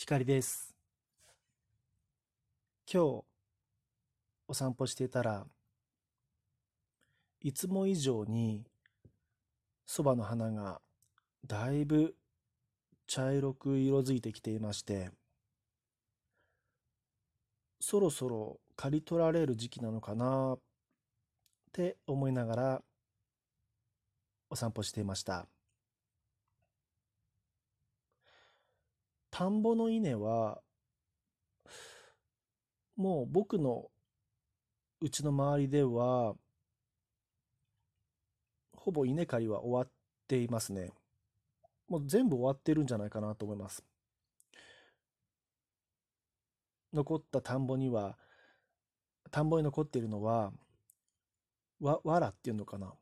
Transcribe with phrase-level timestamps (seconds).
[0.00, 0.76] 光です。
[2.90, 3.24] 今日
[4.46, 5.44] お散歩していたら
[7.42, 8.62] いつも以上に
[9.86, 10.80] そばの花が
[11.44, 12.14] だいぶ
[13.08, 15.10] 茶色く色づいてきていまして
[17.80, 20.58] そろそろ刈り取られる時期なのかなっ
[21.72, 22.82] て思いながら
[24.48, 25.48] お散歩していました。
[29.30, 30.60] 田んぼの稲は、
[32.96, 33.90] もう僕の
[35.00, 36.34] うちの周りでは、
[38.74, 39.90] ほぼ稲刈りは終わっ
[40.26, 40.90] ていますね。
[41.88, 43.84] もう全部終わってるんじゃないかなと思います。
[46.92, 48.18] 残った田んぼには、
[49.30, 50.52] 田んぼに残っているのは、
[51.80, 52.94] わ、藁っていうのかな。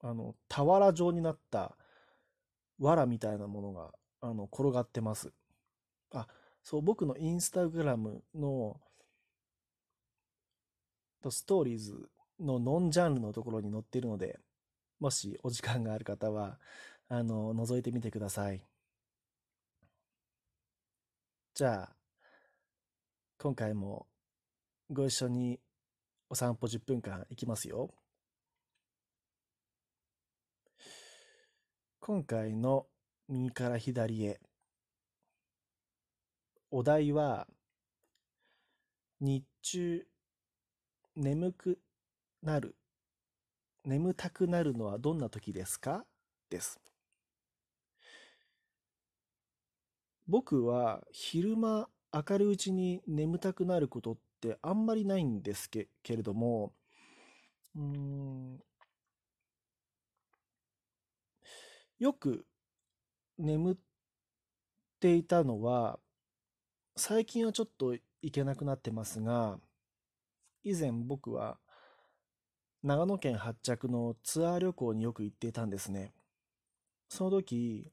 [0.00, 1.76] あの、俵状になった
[2.78, 3.92] 藁みたいなものが
[4.24, 5.34] あの、転がってます。
[6.10, 6.26] あ、
[6.62, 8.80] そう、僕のインスタグラムの
[11.28, 12.08] ストーリーズ
[12.40, 14.40] のノンジャンルのところに載っているので、
[14.98, 16.58] もしお時間がある方は、
[17.08, 18.66] あの、覗いてみてください。
[21.52, 21.96] じゃあ、
[23.38, 24.06] 今回も
[24.90, 25.60] ご一緒に
[26.30, 27.92] お散歩10分間行きますよ。
[32.00, 32.86] 今回の
[33.28, 34.40] 右から左へ。
[36.70, 37.46] お題は、
[39.20, 40.06] 日中、
[41.16, 41.78] 眠く
[42.42, 42.76] なる、
[43.84, 46.04] 眠たくなるのはどんな時ですか？
[46.50, 46.80] です。
[50.26, 56.72] 僕は昼間明るいうちに眠たくなることってあんまりないんですけれども、
[57.76, 58.58] うん、
[61.98, 62.46] よく
[63.38, 63.76] 眠っ
[65.00, 65.98] ていたのは、
[66.96, 69.58] 最近はちょっと行けなくなってますが、
[70.62, 71.58] 以前僕は
[72.82, 76.12] 長野県発着のツアー旅行によく行っていたんですね。
[77.08, 77.90] その時、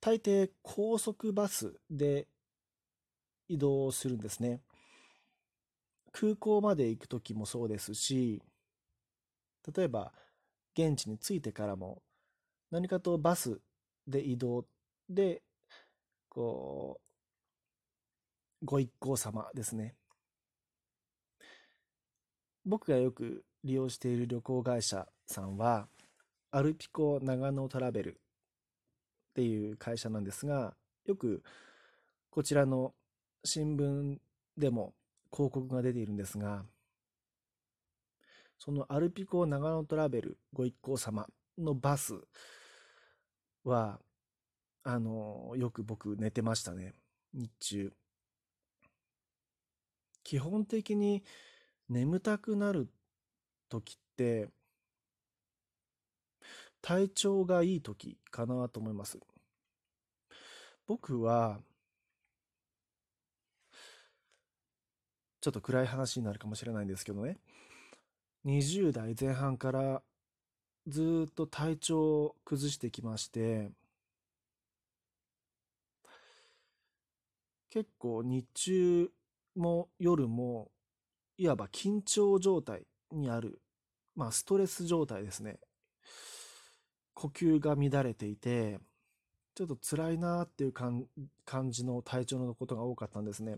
[0.00, 2.28] 大抵高速バスで
[3.48, 4.60] 移動するんですね。
[6.12, 8.42] 空港まで行く時もそうですし、
[9.74, 10.12] 例えば
[10.74, 12.02] 現地に着いてからも
[12.70, 13.60] 何かとバス
[14.06, 14.66] で移動
[15.08, 15.42] で、
[16.28, 17.00] こ
[18.62, 19.94] う、ご一行様ですね。
[22.64, 25.88] 僕がよく利用している旅行会社さんは、
[26.50, 31.42] アルピコ長野トラベルっていう会社なんですが、よく
[32.30, 32.94] こちらの
[33.44, 34.18] 新聞
[34.56, 34.94] でも
[35.32, 36.64] 広告が出ているんですが、
[38.58, 41.26] そのアルピコ長野トラベルご一行様
[41.58, 42.14] のバス
[43.64, 44.00] は、
[44.82, 46.94] あの、よく僕寝てましたね。
[47.32, 47.92] 日中。
[50.22, 51.22] 基本的に
[51.88, 52.88] 眠たくなる
[53.68, 54.48] 時って、
[56.80, 59.18] 体調がいい時かなと思います。
[60.86, 61.60] 僕は、
[65.40, 67.38] ちょっと暗い話になるかもしれないんですけどね、
[68.44, 70.02] 20代前半から
[70.86, 73.70] ずっと体調を崩してきまして、
[77.70, 79.10] 結構日中
[79.56, 80.70] も夜も
[81.36, 83.60] いわば緊張状態にある、
[84.14, 85.58] まあストレス状態ですね。
[87.14, 88.78] 呼吸が乱れていて、
[89.54, 91.08] ちょっと辛いなっていう感
[91.70, 93.56] じの体調のことが多かったんですね。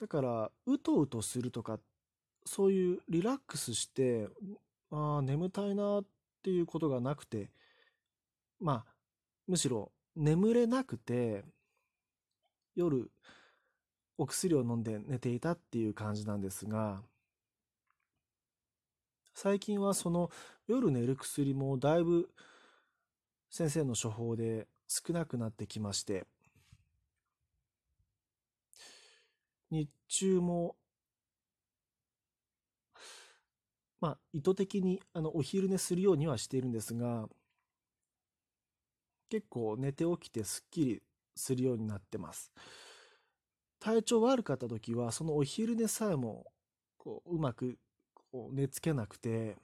[0.00, 1.80] だから、うとうとするとか、
[2.44, 4.28] そういうリラックスして、
[4.90, 6.04] あ、眠たいなっ
[6.42, 7.50] ていうことがなくて、
[8.60, 8.94] まあ、
[9.46, 11.44] むしろ眠れなくて、
[12.74, 13.10] 夜
[14.18, 17.00] お薬を飲んで寝ていたっていう感じなんですが
[19.32, 20.30] 最近はその
[20.66, 22.28] 夜寝る薬もだいぶ
[23.50, 26.26] 先生の処方で少なくなってきまして
[29.70, 30.74] 日中も
[34.00, 37.28] まあ意図的にあのお昼寝するようにはしているんですが
[39.28, 41.02] 結構寝て起きてすっきり
[41.36, 42.52] するようになってます。
[43.80, 46.46] 体調悪かった時は、そのお昼寝さえも、
[46.96, 47.78] こう、うまく、
[48.32, 49.56] こう、寝つけなくて、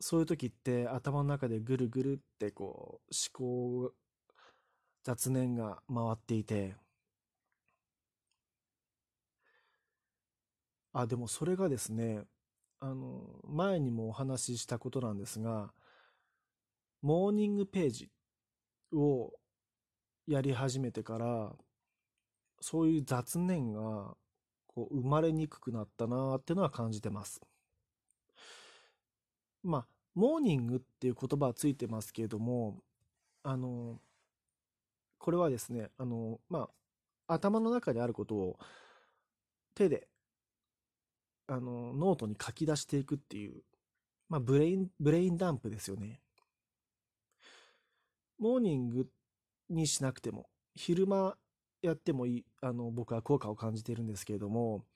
[0.00, 3.94] そういう時って頭の中でぐるぐるってこう、思考、
[5.04, 6.76] 雑念が回っていて、
[10.92, 12.24] あ、でもそれがですね、
[12.80, 15.72] あの、前にもお話ししたことなんですが、
[17.00, 18.10] モーニングページ
[18.92, 19.32] を
[20.26, 21.52] やり始めてから
[22.62, 24.14] そういう雑念が
[24.68, 27.40] こう生まれにくくなったなっていうのは感じてます。
[29.62, 32.82] まあ、モーニングっていう言葉はついてますけれども、
[33.42, 34.00] あの、
[35.18, 36.68] これはですね、あの、ま
[37.26, 38.58] あ、頭の中にあることを
[39.74, 40.08] 手で、
[41.52, 43.62] あの、ノートに書き出していくっていう、
[44.30, 46.20] まあ、ブレイン、ブレインダンプですよね。
[48.38, 49.06] モーニング
[49.68, 51.36] にしなくても、昼間
[51.82, 54.86] やってもいい、あの、僕は効果を感じてるんですけれども、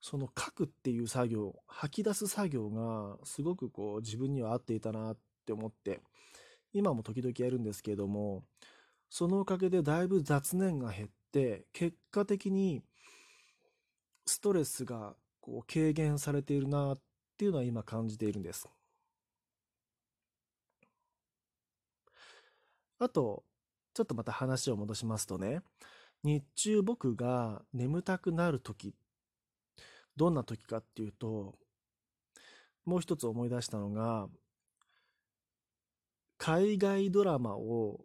[0.00, 6.00] その書くっていう作業、吐き出す作業がすごくこう自分には合っていたなって思って、
[6.72, 8.44] 今も時々やるんですけれども、
[9.10, 12.84] そのおかげでだいぶ雑念が減って、結果的に
[14.24, 16.98] ストレスがこう軽減されているなっ
[17.38, 18.68] ていうのは今感じているんです。
[22.98, 23.44] あと、
[23.94, 25.60] ちょっとまた話を戻しますとね、
[26.24, 28.96] 日中僕が眠たくなる時、
[30.16, 31.54] どんな時かっていうと、
[32.84, 34.26] もう一つ思い出したのが、
[36.38, 38.00] 海外ドラマを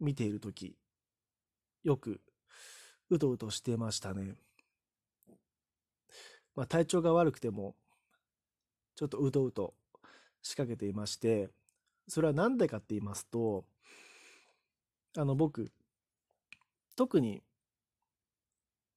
[0.00, 0.78] 見ている時、
[1.82, 2.22] よく
[3.10, 4.36] うとうとしてましたね。
[6.54, 7.74] まあ体調が悪くても、
[8.96, 9.74] ちょっとうとうと
[10.42, 11.50] 仕掛けていまして、
[12.08, 13.64] それは何でかって言いますと、
[15.16, 15.72] あの僕、
[16.96, 17.42] 特に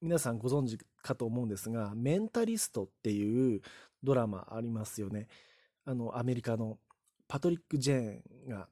[0.02, 3.62] 皆さんご存知かと思うんですが、メンタリストっていう
[4.04, 5.28] ドラマありますよね。
[5.86, 6.78] あの、アメリカの
[7.28, 8.68] パトリック・ジェーンが、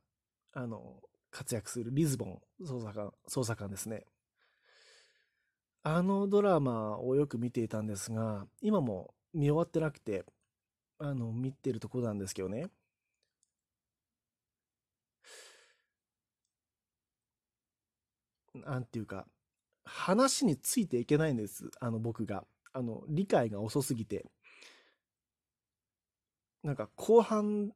[0.53, 1.01] あの、
[1.31, 4.05] 活躍するリズボン捜査官、捜査官ですね。
[5.87, 10.25] あのドラマをよく見ていたんですが、今も見終わってなくて、
[10.99, 12.69] あの、見てるとこなんですけどね。
[18.55, 19.27] なんていうか、
[19.85, 21.69] 話についていけないんです。
[21.79, 22.45] あの、僕が。
[22.73, 24.25] あの、理解が遅すぎて。
[26.63, 27.71] なんか、後半、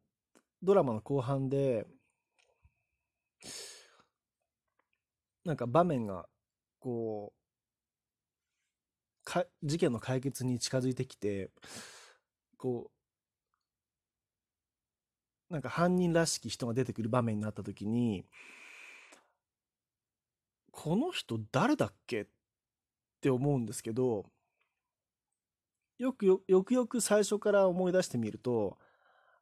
[0.63, 1.88] ドラマの後半で、
[5.44, 6.27] なんか場面が、
[6.79, 7.38] こう、
[9.30, 11.52] か、事件の解決に近づいてきて、
[12.58, 12.90] こ
[15.50, 18.26] う、なんか犯人らしき人が出てくる場面になった時に、
[20.72, 22.28] この人誰だっけっ
[23.22, 24.26] て思うんですけど、
[26.00, 28.80] よくよよくよく最初から思い出してみると、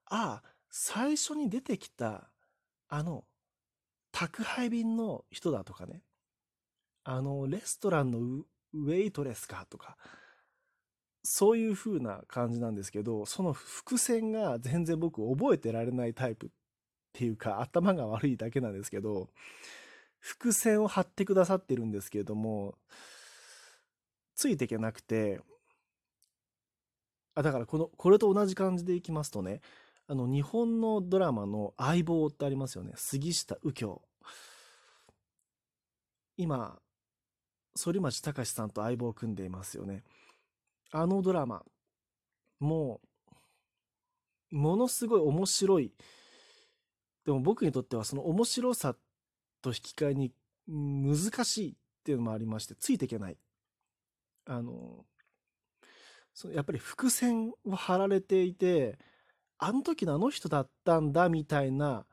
[0.05, 2.29] ああ、最初に出てきた、
[2.89, 3.23] あの、
[4.11, 6.01] 宅配便の人だとかね、
[7.05, 9.97] あの、レストランのウェイトレスかとか、
[11.23, 16.49] そういう風な感じなんですけど、その伏線が全然僕覚えてられないタイプっ
[17.13, 19.29] ていうか、頭が悪いだけなんですけど、
[20.19, 22.75] 伏線を張ってくださってるんですけれども、
[24.35, 25.41] ついていけなくて、
[27.35, 29.61] あ、だからこの、これと同じ感じでいきますとね、
[30.07, 32.93] あの、日本のドラマの相棒ってありますよね。
[32.95, 34.01] 杉下右京。
[36.37, 36.79] 今、
[37.77, 40.03] 反町隆史さんと相棒を組んでいますよね。
[40.91, 41.63] あのドラマ、
[42.59, 43.01] も
[44.51, 45.91] う、ものすごい面白い。
[47.25, 48.95] でも僕にとってはその面白さ
[49.61, 50.31] と引き換えに
[50.67, 53.37] 難しいっていうのもありまして、ついていけない。
[54.45, 55.05] あの、
[56.33, 58.97] そのやっぱり伏線を張られていて、
[59.57, 62.05] あの時のあの人だったんだみたいな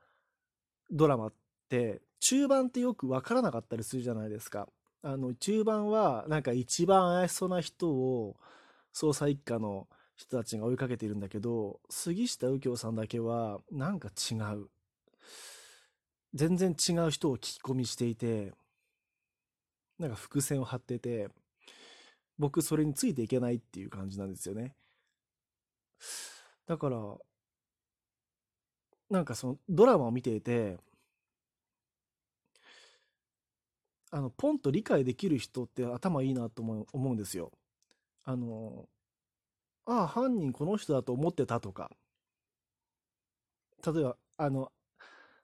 [0.90, 1.34] ドラマっ
[1.68, 4.68] て、中盤ってよくわからなかったりするじゃないですか。
[5.04, 8.36] あの、中盤はなんか一番怪しそうな人を
[8.94, 14.70] 捜査一課の人たちが追いかけているんだけど、杉下右京さんだけはなんか違う。
[16.32, 18.54] 全然違う人を聞き込みしていて、
[19.98, 21.28] なんか伏線を張ってて、
[22.38, 24.74] 僕それについていけないっていう感じなんですよね。
[26.66, 26.98] だから、
[29.10, 30.78] なんかそのドラマを見ていて、
[34.14, 37.50] あの、ポンと理解できる人って頭いいなと思うんですよ。
[38.22, 38.88] あの、
[39.86, 41.90] ああ、犯人この人だと思ってたとか、
[43.84, 44.70] 例えば、あの、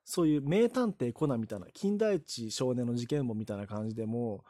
[0.05, 4.45] そういう名探偵コナンみたいな、金田一少年の事件簿みたいな感じでも、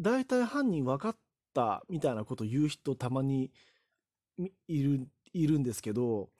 [0.00, 1.16] 大体犯人分かっ
[1.54, 3.52] たみたいなこと言う人たまに
[4.66, 6.30] いる、いるんですけど、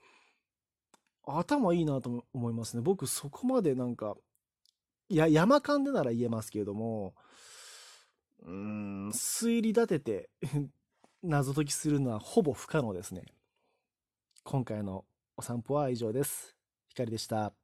[1.24, 2.82] 頭いいなと思いますね。
[2.82, 4.16] 僕そこまでなんか、
[5.10, 7.14] いや、山間でなら言えますけれども、
[8.42, 10.30] うん、推理立てて
[11.22, 13.24] 謎解きするのはほぼ不可能ですね。
[14.44, 15.04] 今回の
[15.36, 16.54] お散歩は以上です。
[16.88, 17.54] 光でした。